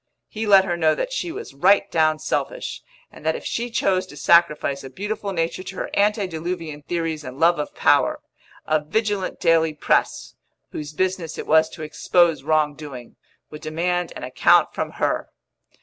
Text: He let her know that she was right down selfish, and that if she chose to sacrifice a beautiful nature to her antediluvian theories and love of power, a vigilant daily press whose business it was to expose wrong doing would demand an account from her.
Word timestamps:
He 0.27 0.47
let 0.47 0.65
her 0.65 0.75
know 0.75 0.95
that 0.95 1.13
she 1.13 1.31
was 1.31 1.53
right 1.53 1.85
down 1.91 2.17
selfish, 2.17 2.81
and 3.11 3.23
that 3.23 3.35
if 3.35 3.45
she 3.45 3.69
chose 3.69 4.07
to 4.07 4.17
sacrifice 4.17 4.83
a 4.83 4.89
beautiful 4.89 5.31
nature 5.31 5.61
to 5.61 5.75
her 5.75 5.91
antediluvian 5.95 6.81
theories 6.81 7.23
and 7.23 7.39
love 7.39 7.59
of 7.59 7.75
power, 7.75 8.19
a 8.65 8.83
vigilant 8.83 9.39
daily 9.39 9.75
press 9.75 10.33
whose 10.71 10.91
business 10.93 11.37
it 11.37 11.45
was 11.45 11.69
to 11.69 11.83
expose 11.83 12.41
wrong 12.41 12.73
doing 12.73 13.15
would 13.51 13.61
demand 13.61 14.11
an 14.15 14.23
account 14.23 14.73
from 14.73 14.93
her. 14.93 15.29